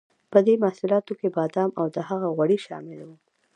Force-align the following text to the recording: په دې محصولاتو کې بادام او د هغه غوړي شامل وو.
په 0.31 0.39
دې 0.47 0.55
محصولاتو 0.63 1.13
کې 1.19 1.27
بادام 1.37 1.69
او 1.79 1.85
د 1.95 1.97
هغه 2.09 2.27
غوړي 2.35 2.57
شامل 2.65 2.99
وو. 3.03 3.15